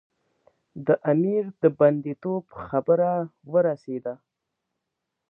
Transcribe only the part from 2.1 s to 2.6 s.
توب